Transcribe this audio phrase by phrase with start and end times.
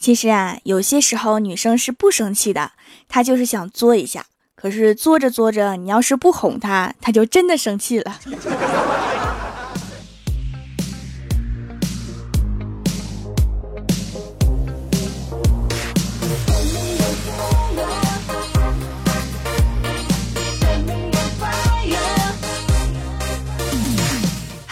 [0.00, 2.72] 其实啊，有些时候女生是不生气的，
[3.06, 4.24] 她就是想作一下。
[4.54, 8.18] 可是作着作着，你要是不哄她，她就真的生气了。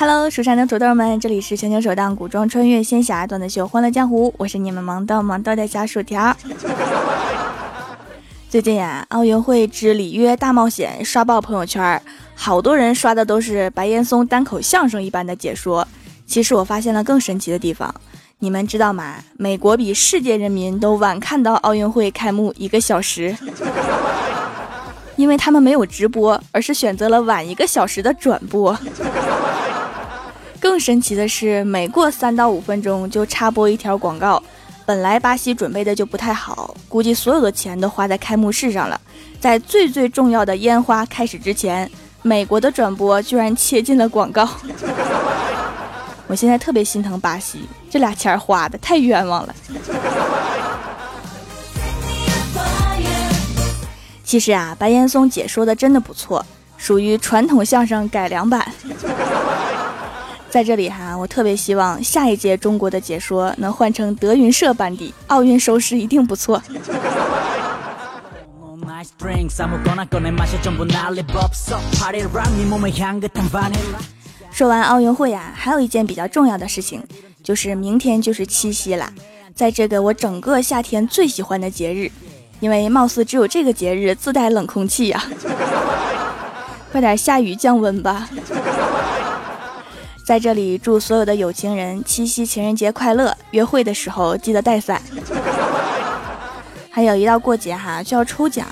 [0.01, 6.32] Hello，蜀山的土豆们，这里是全球首档古装穿越仙侠段子秀《欢乐江湖》，我是你们萌逗萌逗的小薯条。
[8.49, 12.00] 最近呀，奥运会之里约大冒险刷爆朋友圈，
[12.36, 15.85] 好多人刷的都是白岩松单口相声一般的解说。
[16.25, 17.93] 其实我发现了更神奇的地方，
[18.39, 19.17] 你们知道吗？
[19.36, 23.36] 美国比世界人民都晚看到奥运会开幕一个小时，
[25.17, 28.79] 因为他们没有直播，而是选择了晚一个小时的转播。
[30.68, 34.41] 更神奇的是，每过三到五分钟就插播一条广告。
[34.84, 39.00] 本来巴西准备的就不太好，估计所有的钱都花在开幕式上了。
[39.41, 44.46] 在最最重要的烟花开始之前，美国的转播居然切进了广告。
[46.28, 49.55] 我现在特别心疼巴西，这俩钱花的太冤枉了。
[54.22, 56.44] 其实啊，白岩松解说的真的不错，
[56.77, 58.70] 属于传统相声改良版。
[60.50, 66.62] 在这里哈，我特别希望下一届中国的解说能换成德云社班底，奥运收视一定不错。
[74.50, 77.02] 说完奥运会呀，还有一件比较重要的事情，
[77.44, 79.12] 就是明天就是七夕啦。
[79.55, 82.10] 在这个我整个夏天最喜欢的节日，
[82.60, 85.22] 因为貌似只有这个节日自带冷空气呀，
[86.90, 88.28] 快点下雨降温吧。
[90.28, 93.34] 在这里祝所有的有情人七夕情人节快乐！
[93.52, 95.00] 约会的时候记得带伞。
[96.92, 98.66] 还有一到过节哈就要抽奖，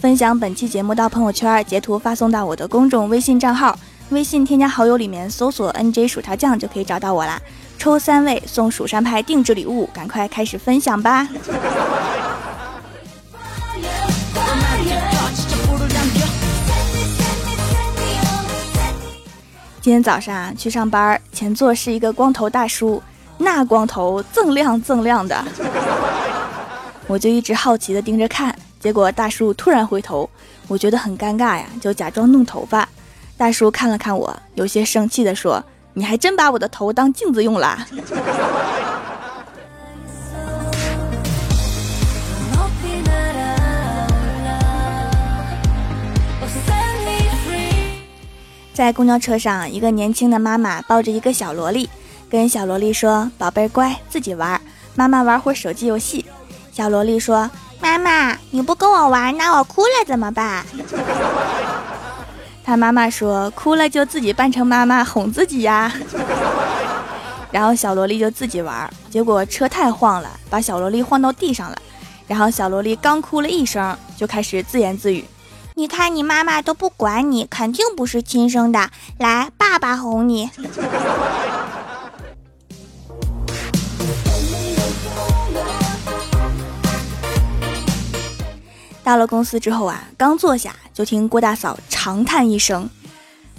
[0.00, 3.78] 分享本期节目到朋友圈，截图发送到我的公众微信账号，
[4.08, 7.40] 微信添加好友里面搜索 NJ 薯条酱就可以找到我啦。
[7.78, 11.28] 抽三位送蜀山派定制礼物，赶快开始分享吧！
[19.86, 23.00] 今天早上去上班，前座是一个光头大叔，
[23.38, 25.44] 那光头锃亮锃亮的，
[27.06, 28.52] 我就一直好奇的盯着看。
[28.80, 30.28] 结果大叔突然回头，
[30.66, 32.88] 我觉得很尴尬呀，就假装弄头发。
[33.36, 35.64] 大叔看了看我，有些生气的说
[35.94, 37.78] ：“你还真把我的头当镜子用了！”
[48.76, 51.88] 在公交车上，一个年轻的妈妈抱着一个小萝莉，
[52.28, 54.60] 跟小萝莉说：“宝贝儿乖，自己玩，
[54.94, 56.26] 妈妈玩会儿手机游戏。”
[56.76, 57.50] 小萝莉说
[57.80, 60.62] ：“妈妈，你不跟我玩，那我哭了怎么办？”
[62.62, 65.90] 他妈妈说：“哭了就自己扮成妈妈哄自己呀。”
[67.50, 71.78] 然后小萝莉就自己玩，结果车太晃了，把小萝莉晃到地上了。
[72.26, 75.24] 然后小萝莉刚哭了一声，就开始自言自语。
[75.78, 78.88] 你看，你妈妈都不管你，肯定不是亲生的。
[79.18, 80.48] 来，爸爸哄你。
[89.04, 92.88] 到了公司之后啊，刚坐下就听郭大嫂长叹一声：“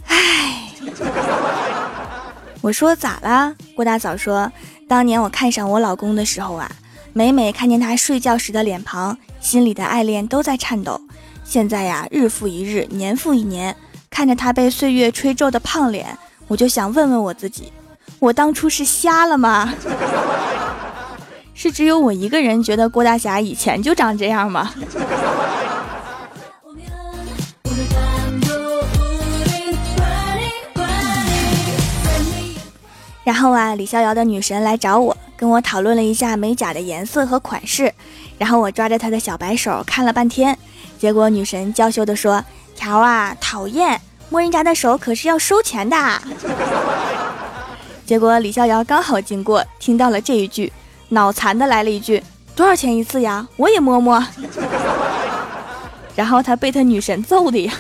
[0.10, 0.72] 唉。”
[2.62, 3.54] 我说咋了？
[3.76, 4.52] 郭大嫂说
[4.90, 6.72] ：“当年我看上我老公的时候啊，
[7.14, 11.00] 每每看见他睡觉时的脸庞，心里的爱恋都在颤抖。”
[11.50, 13.74] 现在呀，日复一日，年复一年，
[14.10, 16.18] 看着他被岁月吹皱的胖脸，
[16.50, 17.72] 我就想问问我自己：
[18.20, 19.74] 我当初是瞎了吗？
[21.56, 24.74] 是只有我一个人觉得郭大侠以前就长这样吗？
[33.24, 37.94] 然后啊，李逍遥的女神来找我，跟我讨论了一下美甲的颜色和款式，
[38.40, 40.58] 然后我抓着她的小白手看了半天。
[40.98, 42.44] 结果女神娇羞地说
[42.76, 45.96] ：“条啊，讨厌，摸人家的手可是要收钱的。”
[48.04, 50.74] 结果李逍遥刚好经过，听到了这一句，
[51.10, 52.24] 脑残的来了一句
[52.56, 53.48] ：“多少钱一次呀？
[53.58, 54.26] 我也摸摸。”
[56.16, 57.74] 然后他被他女神揍的呀。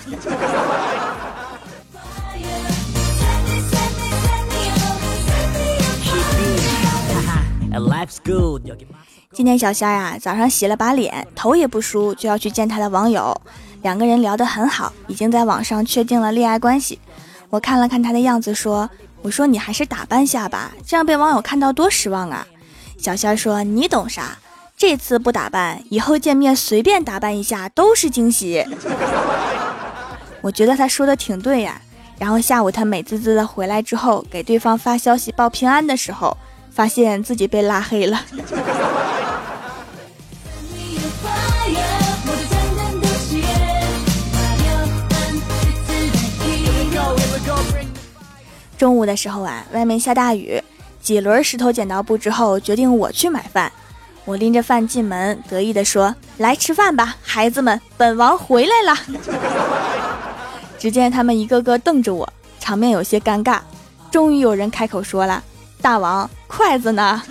[9.34, 13.40] 今天小仙儿啊，早上洗了把脸，头也不梳，就要去见他的网友。
[13.84, 17.00] 两个人聊得很好，已经在网上确定了恋爱关系。
[17.50, 18.90] 我看了看他的样子，说
[19.22, 22.48] ：“我说你还是打扮下吧，这样被网友看到多失望啊。”
[22.98, 24.38] 小仙说：“你懂啥？
[24.76, 28.66] 这次不打扮，以后见面随便打扮一下都是惊喜。
[30.42, 31.82] 我觉得他说的挺对呀。
[32.18, 36.36] 然后下午他美滋滋的回来之后，给对方发消息报平安的时候，
[36.78, 38.22] 发现自己被拉黑了。
[48.78, 50.62] 中午的时候啊，外面下大雨，
[51.02, 53.72] 几轮石头剪刀布之后，决定我去买饭。
[54.26, 58.96] 我拎着饭进门，得意地说：“来吃饭吧，孩子们，本王回来了。
[60.78, 63.62] ”只见他们一个个瞪着我，场面有些尴尬。
[64.12, 65.44] 终于有人开口说了
[65.82, 67.22] ：“大王，筷子呢？”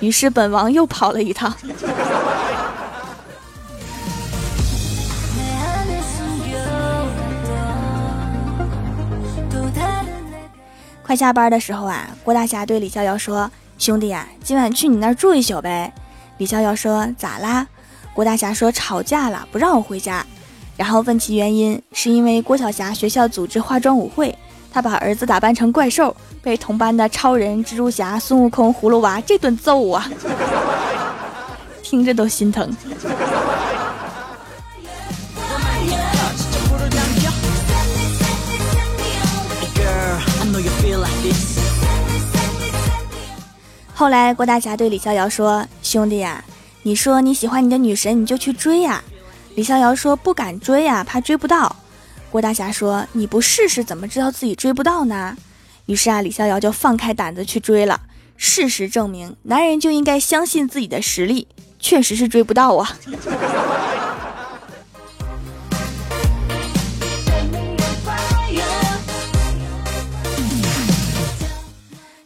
[0.00, 1.54] 于是本王又跑了一趟。
[11.02, 13.50] 快下班的时候啊，郭大侠对李逍遥说。
[13.78, 15.90] 兄弟呀，今晚去你那儿住一宿呗。
[16.36, 17.66] 李逍遥说：“咋啦？”
[18.12, 20.22] 郭大侠说：“吵架了，不让我回家。”
[20.76, 24.36] 然后问其原因，是因为郭晓霞学校组织化妆舞会，
[24.72, 30.08] 他把儿子打扮成怪兽，被同班的超人、蜘蛛侠、孙悟空、葫芦娃这顿揍啊，
[31.82, 32.70] 听着都心疼。
[43.94, 46.42] 后来，郭大侠对李逍遥说：“兄弟呀，
[46.84, 49.02] 你说你喜欢你的女神，你就去追呀。”
[49.56, 51.76] 李逍遥说：“不敢追呀，怕追不到。”
[52.30, 55.36] 郭大侠说：“你不试试，怎么知道自己追不到呢？”
[55.86, 58.00] 于是啊，李逍遥就放开胆子去追了。
[58.36, 61.48] 事实证明，男人就应该相信自己的实力，
[61.80, 62.96] 确实是追不到啊。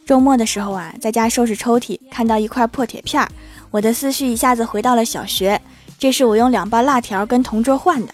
[0.05, 3.27] 周末的时候啊，在家收拾抽屉，看到一块破铁片儿，
[3.71, 5.59] 我的思绪一下子回到了小学。
[5.97, 8.13] 这是我用两包辣条跟同桌换的，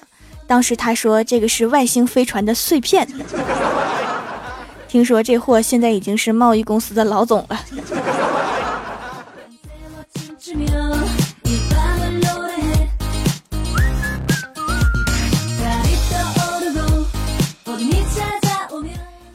[0.52, 3.08] 当时他说这个是外星飞船的碎片。
[4.86, 7.58] 听说这货现在已经是贸易公司的老总了。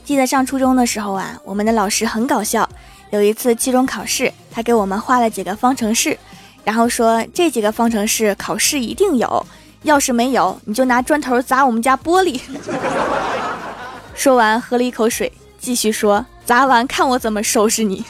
[0.05, 2.69] 记得上初中的时候啊，我们的老师很搞笑。
[3.09, 6.19] 有一次期中考试，他给我们画了几个方程式，
[6.63, 9.47] 然后说这几个方程式考试一定有，
[9.83, 12.41] 要是没有，你就拿砖头砸我们家玻璃。
[14.15, 18.05] 说完喝了一口水，继续说砸完看我怎么收拾你。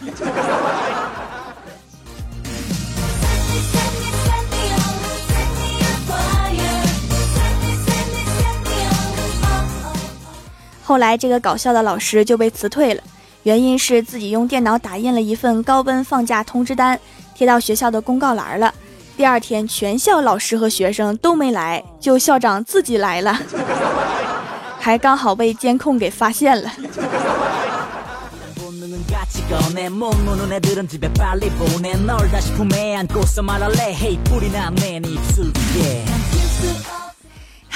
[10.82, 13.02] 后来，这个搞笑的老师就被辞退了，
[13.42, 16.98] 原因是自己用电脑打印了一份高温放假通知单，
[17.34, 18.72] 贴到学校的公告栏了。
[19.16, 23.34] 第二天，全校老师和学生都没来，就校长自己来了，
[24.78, 26.70] 还刚好被监控给发现了。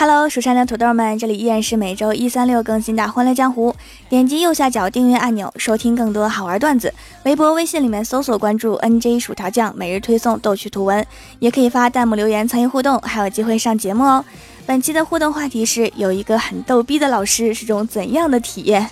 [0.01, 3.71] Hello，蜀山的土豆们，这里依然是每周一、三、六更新的《欢乐江湖》。
[4.09, 6.95] 点击右下角订阅按钮，收听更多好玩段子。
[7.25, 11.07] 微博、微信里面搜索关注 “nj 薯条酱”，每日推送逗趣图文，
[11.39, 14.25] 也可以发弹幕留言参与互动，还有机会上节目哦。
[14.65, 18.89] 本期的互动话题是：有一个很逗逼的老师是种怎样的体验？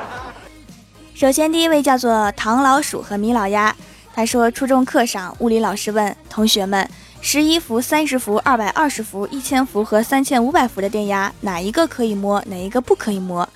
[1.16, 3.74] 首先，第一位叫做唐老鼠和米老鸭，
[4.12, 6.86] 他说初中课上，物理老师问同学们。
[7.30, 13.46] 十一伏、三十伏、二百二十伏、一千伏和三千五百伏的电压，哪一个可以摸，哪一个不可以摸？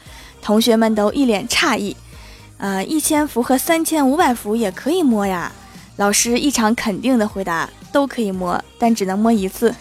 [0.42, 1.96] 同学们都一脸诧异。
[2.58, 5.50] 呃，一千伏和三千五百伏也可以摸呀。
[5.96, 9.74] 老师异常肯定的回答：都可以摸，但只能摸一次。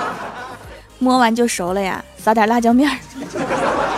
[1.00, 3.91] 摸完就熟了呀，撒点辣椒面儿。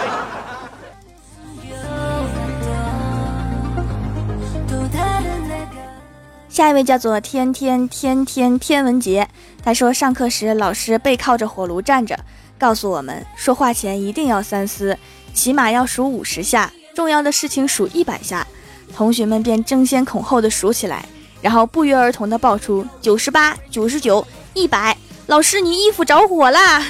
[6.55, 9.29] 下一位叫做天天天天天文杰，
[9.65, 12.17] 他说上课时老师背靠着火炉站着，
[12.57, 14.97] 告诉我们说话前一定要三思，
[15.33, 18.47] 起码要数五十下，重要的事情数一百下。
[18.95, 21.05] 同学们便争先恐后的数起来，
[21.43, 24.97] 然后不约而同的报出九十八、九十九、一百。
[25.27, 26.81] 老师，你衣服着火啦！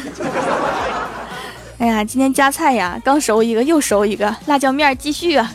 [1.81, 5.51] 哎呀，今天加菜呀，刚熟一个又熟一个，辣椒面继续啊。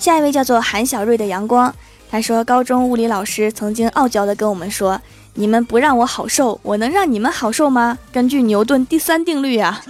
[0.00, 1.72] 下一位叫做韩小瑞的阳光，
[2.10, 4.98] 他说高中物理老师曾经傲娇的跟我们说
[5.34, 9.82] ：“你们不让我好受，我能让你们好受吗？”根据牛顿第三定律啊。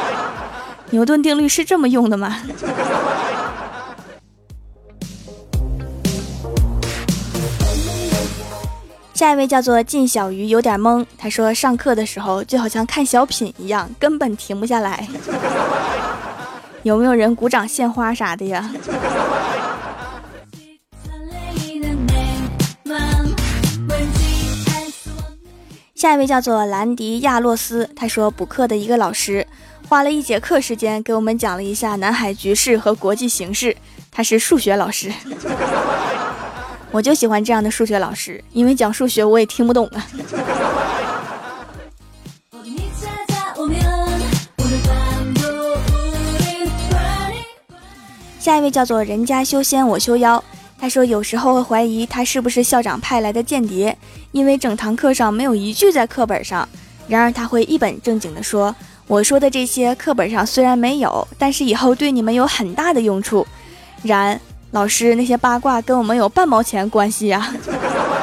[0.88, 2.38] 牛顿定律是这么用的吗？
[9.12, 11.04] 下一位叫做靳小鱼，有点懵。
[11.18, 15.06] 他说上课的时候就好像看小品一样，根本停不下来。
[16.86, 18.70] 有没有人鼓掌献花啥的呀？
[25.96, 29.44] 下一位叫做兰迪亚洛斯，他说补课的一个老师
[29.88, 33.76] 花了一节课时间给我们讲了一下南海局势和国际形势。
[34.12, 35.12] 他是数学老师。
[36.92, 40.06] 我就喜欢这样的数学老师，因为讲数学我也听不懂啊。
[48.46, 50.40] 下一位叫做人家修仙我修妖，
[50.78, 53.98] 他说有时候会怀疑他是不是校长派来的间谍，
[54.30, 56.68] 因为整堂课上没有一句在课本上。
[57.08, 58.72] 然而他会一本正经的说
[59.08, 63.44] ：“我说的这些课本上虽然没有，但是以后对你们有很大的用处。”
[64.04, 64.40] 然。
[64.70, 67.52] 老师，那些八卦跟我们有半毛钱关系呀？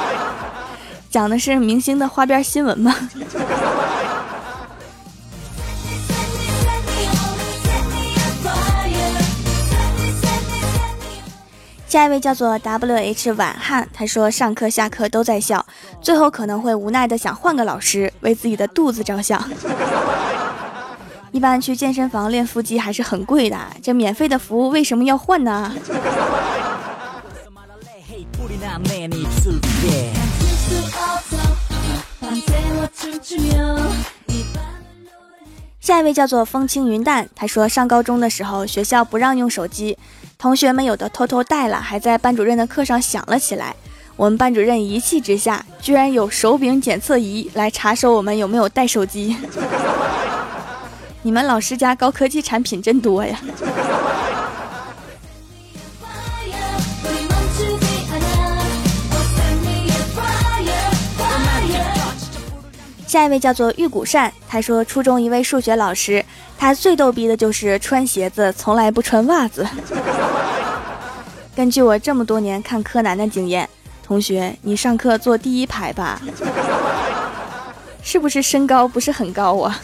[1.12, 2.96] 讲的是明星的花边新闻吗？
[11.94, 15.64] 下一位叫做 W H 晚汉，他说上课下课都在笑，
[16.02, 19.48] 最后可能会无奈的想换个老师，为自己的肚子着想。
[21.32, 25.72] 一般去健身房练腹肌还是很贵的，这免费的服务为什么要换呢？
[35.80, 39.96] 下一位叫做风轻云淡，他说上高中的时候学校不让用手机，
[40.44, 43.74] 同学们有的偷偷带了，还在班主任的课上响了起来。
[44.18, 49.38] 我们班主任一气之下，居然有手柄检测仪来查收我们有没有带手机。
[51.22, 53.40] 你们老师家高科技产品真多呀！
[63.14, 66.26] 下一位叫做玉谷善，他说初中一位数学老师，
[66.58, 69.64] 他最逗逼的就是穿鞋子从来不穿袜子。
[71.56, 73.70] 根据我这么多年看柯南的经验，
[74.02, 76.20] 同学你上课坐第一排吧，
[78.02, 79.80] 是不是身高不是很高啊？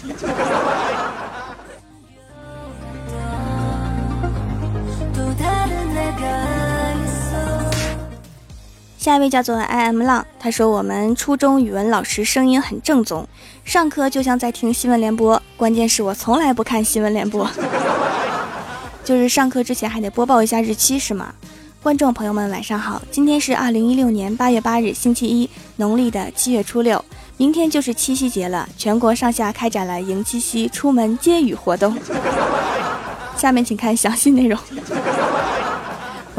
[8.99, 13.25] 下一位叫做 I M 浪，他说我们初中语文老师声音很正宗，
[13.63, 15.41] 上课就像在听新闻联播。
[15.55, 17.49] 关键是我从来不看新闻联播，
[19.05, 21.33] 就是上课之前还得播报一下日期，是吗？
[21.81, 27.01] 观众朋友们晚上好，今天是二零一六年八月八日星期一，农历的七月初六，
[27.37, 31.97] 明天就是七夕节了，全国上下开展了迎七夕出门接雨活动。
[33.37, 34.59] 下面请看详细内容。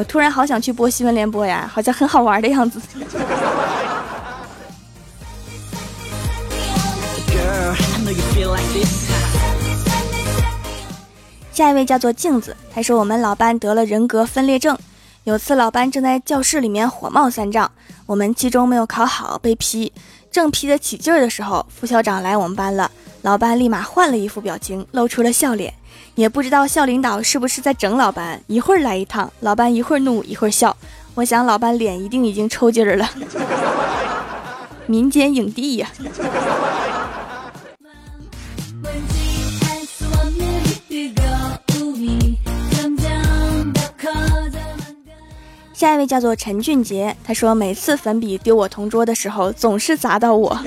[0.01, 2.81] 我突然好想去播新闻联播呀，好像很好玩的样子。
[11.53, 14.75] 下一位叫做镜子，他说我们老班得了人格分裂症。
[15.25, 17.71] 有次老班正在教室里面火冒三丈，
[18.07, 19.93] 我们期中没有考好被批，
[20.31, 22.91] 正批得起劲儿的时候，副校长来我们班了，
[23.21, 25.75] 老班立马换了一副表情，露出了笑脸。
[26.15, 30.77] 也不知道校领导是不是在整老班，一会儿来一趟，老班一会儿怒一会儿笑。
[31.15, 33.11] 我想老班脸一定已经抽筋儿了。
[34.87, 35.89] 民间影帝呀！
[45.73, 50.61] 下一位叫做陈俊杰，他说每次粉笔丢我同桌的时候，总是砸到我。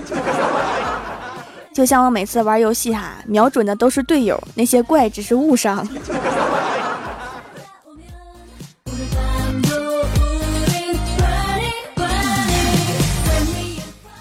[1.73, 5.85] 就像我每次玩游戏哈，瞄准的都是队友，那些怪只是误伤。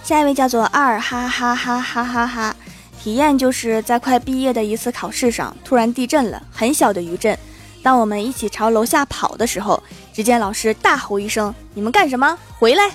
[0.02, 2.56] 下一位叫做二哈哈哈哈哈哈，
[2.98, 7.38] 体验就是在快毕业的一次考试上，突然地震了，很小的余震。
[7.82, 9.82] 当我们一起朝楼下跑的时候，
[10.12, 12.38] 只见老师大吼一声：“你们干什么？
[12.58, 12.90] 回来！”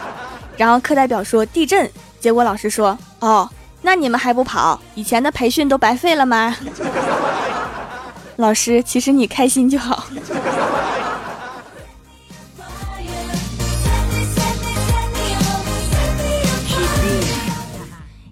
[0.56, 1.90] 然后课代表说：“地震。”
[2.20, 3.48] 结果老师说：“哦，
[3.82, 4.80] 那你们还不跑？
[4.94, 6.56] 以前的培训都白费了吗？”
[8.36, 10.04] 老师，其实你开心就好。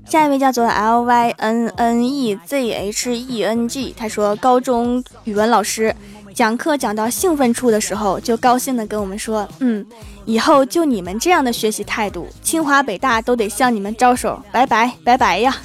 [0.07, 5.95] 下一位叫做 L Y N N E Z H E N G，他说高中语文老师。
[6.35, 9.87] 讲课讲到兴奋处的时候，就高兴的跟我们说：“嗯，
[10.25, 15.57] 以后就你们这样的学习态度，清华北大都得向你们招手，拜拜拜拜呀！”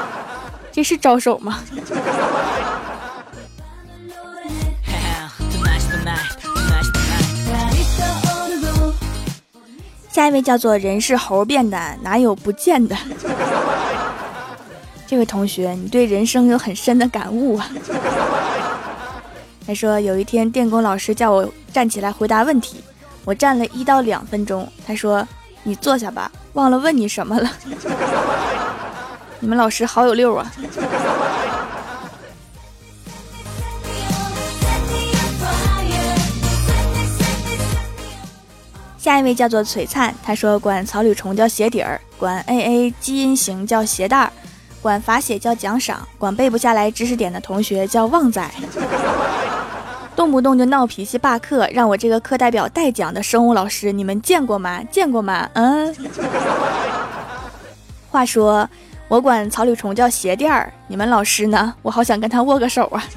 [0.70, 1.60] 这是招手吗？
[10.10, 12.94] 下一位叫做人是猴变的，哪有不见的？
[15.08, 17.70] 这位同学，你对人生有很深的感悟啊。
[19.66, 22.82] 他说有一天电工老师叫我站起来回答问题，
[23.24, 24.70] 我站了一到两分钟。
[24.86, 25.26] 他说
[25.64, 27.50] 你坐下吧，忘了问你什么了。
[29.40, 30.52] 你们老师好有溜啊。
[38.96, 44.32] 下一位叫做璀璨，他说管草履虫叫鞋底儿，管 A A 基因型叫鞋带儿，
[44.82, 48.50] 管罚写叫奖赏，管背不下来知识点的同学叫旺仔，
[50.16, 54.82] 动不动就闹脾气罢课，让我这个课代表代讲的生物老师，你们见过吗？
[54.90, 55.48] 见过吗？
[55.52, 55.94] 嗯。
[58.10, 58.66] 话说
[59.08, 61.74] 我管草履虫叫鞋垫儿，你们老师呢？
[61.82, 63.04] 我好想跟他握个手啊。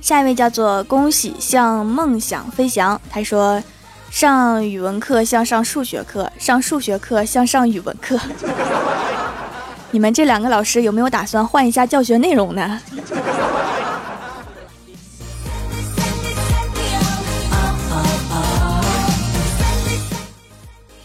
[0.00, 3.62] 下一位叫做恭喜向梦想飞翔，他说
[4.10, 8.18] 上语文课像上数学课，上数学课像上语文课。
[9.90, 12.80] 你们这两个老师有没有打算换一下教学内容呢？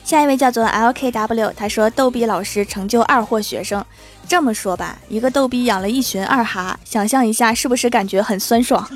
[0.03, 3.83] 下一位叫做 LKW，他说逗逼老师成就二货学生。
[4.27, 8.87] 这么说吧，一个逗逼养了一群二哈，想象一下是不是感觉很酸爽？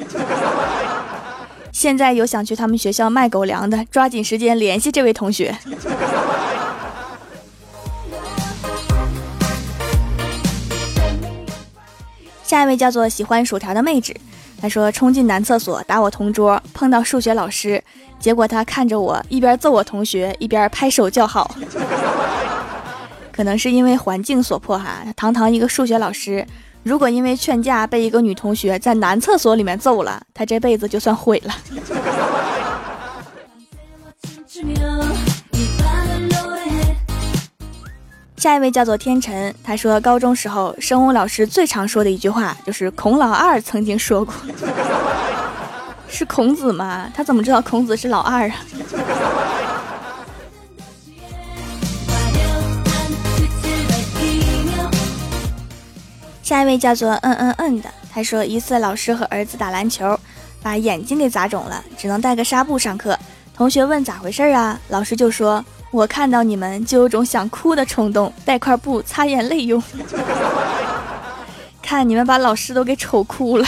[1.71, 5.57] 现在有想去他们学校卖狗粮的，抓紧时间联系这位同学。
[12.47, 14.15] 下一位叫做喜欢薯条的妹纸，
[14.57, 17.83] 她说冲进男厕所打我同桌，碰到数学老师。
[18.17, 21.53] 结果他看着我，一边揍我同学，一边拍手叫好。
[23.33, 26.47] 可能是因为环境所迫哈，堂堂一个数学老师，
[26.83, 31.53] 如果因为劝架被一个女同学在男厕所里面揍了，他这辈子就算毁了。
[38.37, 44.33] 下一位叫做天辰，他说高中时候生物老师最常说的一句话就是孔老二曾经说过。
[46.07, 47.11] 是孔子吗？
[47.15, 48.55] 他怎么知道孔子是老二啊？
[56.43, 60.17] 下一位叫做嗯嗯嗯的，他说一次老师和儿子打篮球，
[60.61, 63.17] 把眼睛给砸肿了，只能带个纱布上课。
[63.55, 64.79] 同学问咋回事啊？
[64.89, 65.65] 老师就说
[65.97, 69.81] ：“我看到你们就有种想哭的冲动，带块布擦眼泪用。
[71.81, 73.65] 看你们把老师都给丑哭了。”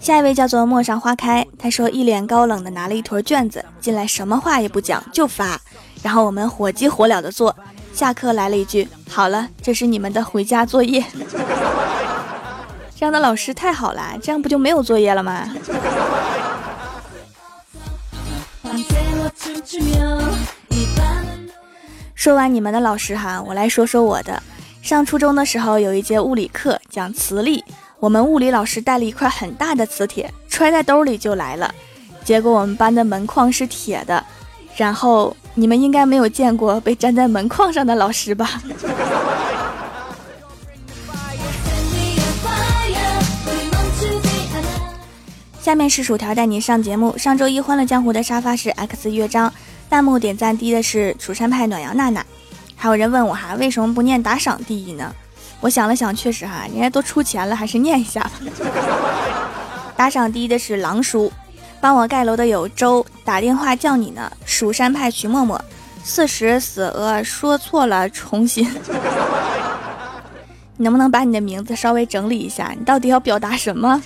[0.00, 5.60] 下一位叫做陌上花开，他说一脸高冷的拿了一坨卷子进来，什么话也不讲就发，
[6.04, 7.56] 然后我们火急火燎的做。
[7.92, 11.04] 下课来了一句：“好了，这是你们的回家作业。”
[12.96, 15.54] 这样的老师太好了，这样不就没有作业了吗？
[22.14, 24.42] 说完你们的老师哈，我来说说我的。
[24.80, 27.62] 上初中的时候有一节物理课讲磁力。
[28.00, 31.74] 我们物理老师带了一块很大的磁铁，揣在兜里就来了。
[32.22, 34.24] 结果我们班的门框是铁的。
[34.76, 38.60] 然后你们应该没有见过被粘在门框上的老师吧？
[45.64, 47.16] 下面是薯条带你上节目。
[47.16, 49.50] 上周一欢乐江湖的沙发是 X 乐章，
[49.88, 52.22] 弹幕点赞低的是蜀山派暖阳娜娜。
[52.76, 55.10] 还有人问我哈，为什么不念打赏第一呢？
[55.60, 58.32] 我想了想，确实哈，人家都出钱了，还是念一下吧。
[59.96, 61.32] 打赏第一的是狼叔，
[61.80, 64.30] 帮我盖楼的有周，打电话叫你呢。
[64.44, 65.58] 蜀山派徐默默，
[66.02, 68.70] 四十死鹅说错了，重新。
[70.76, 72.74] 你能不能把你的名字稍微整理一下？
[72.78, 74.02] 你到底要表达什么？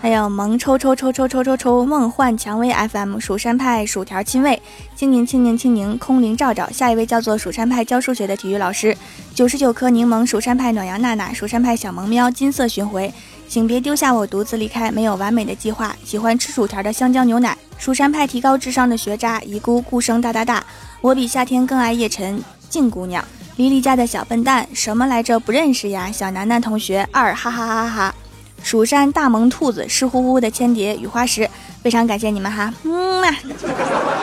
[0.00, 4.62] 还有萌抽抽抽抽抽抽抽，梦幻蔷薇 FM，蜀山派薯条亲卫，
[4.94, 6.70] 青柠青柠青柠，空灵照照。
[6.70, 8.96] 下一位叫做蜀山派教数学的体育老师，
[9.34, 13.12] 九十九颗柠檬，蜀山派暖阳娜娜，蜀山派小萌喵，金色巡回，
[13.48, 15.96] 请别丢下我独自离开，没有完美的计划。
[16.04, 20.64] 喜欢吃薯条的香蕉牛奶，蜀山派提高智商的学渣，遗孤顾生大大大，
[21.00, 23.24] 我比夏天更爱叶晨，静姑娘，
[23.56, 25.40] 黎黎家的小笨蛋，什么来着？
[25.40, 28.14] 不认识呀，小楠楠同学二，哈哈哈哈哈。
[28.62, 31.48] 蜀山大萌兔子，湿乎乎的千蝶雨花石，
[31.82, 33.34] 非常感谢你们哈，嗯呐、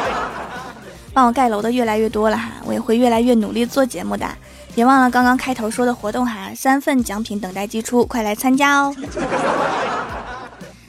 [1.13, 4.27] 帮我盖楼的越来越多了哈，我也会越来越努力做节目的，
[4.75, 8.95] 别忘了刚刚开头说的活动哈，三份奖品等待寄出，快来参加哦。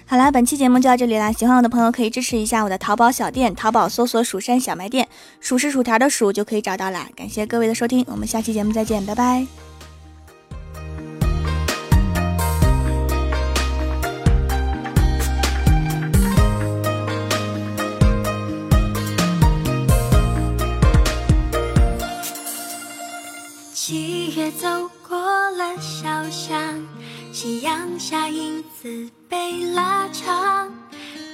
[0.08, 1.32] 好啦，本期节目就到这里啦。
[1.32, 5.08] 喜欢我的朋友可以支持一下我的淘宝小店，淘宝搜索“蜀山小卖店”，
[5.40, 7.08] 数是薯条的数就可以找到啦。
[7.16, 9.65] 感谢各位的收听，我们下期节目再见，拜拜。
[24.52, 26.58] 走过了小巷
[27.32, 30.72] 夕阳下影子被拉长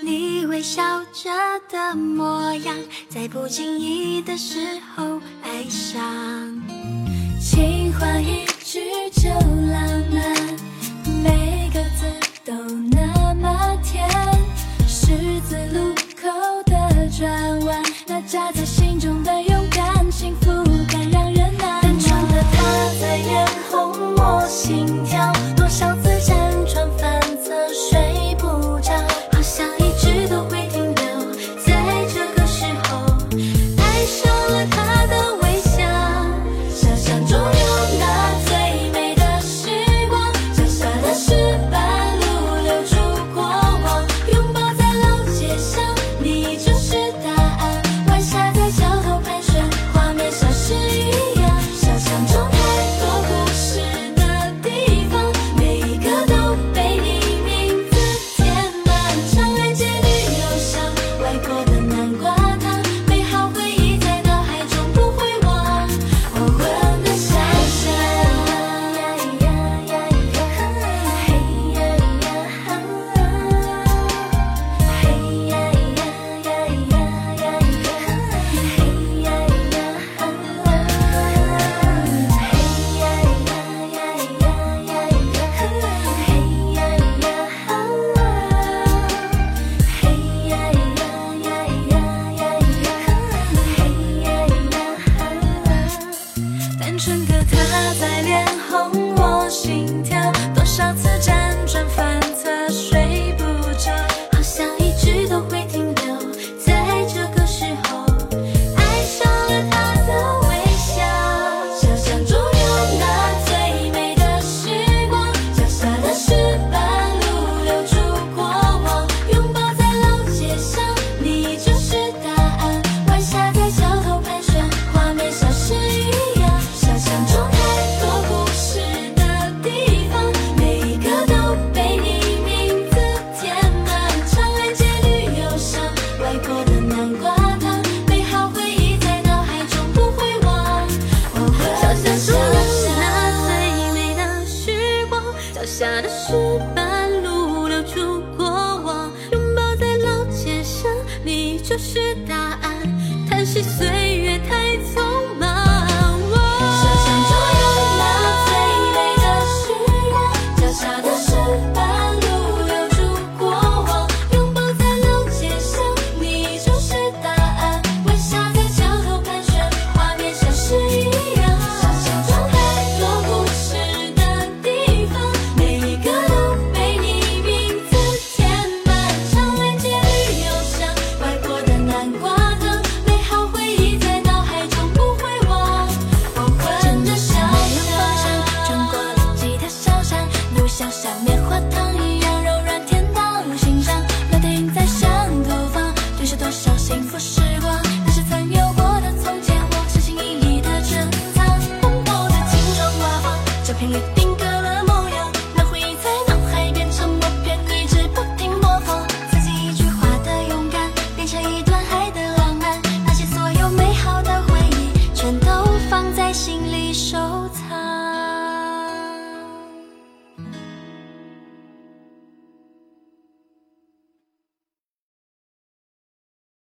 [0.02, 1.30] 你微笑着
[1.70, 2.76] 的模样
[3.08, 4.58] 在不经意的时
[4.96, 6.02] 候爱上。
[7.40, 10.31] 情话一句就浪漫。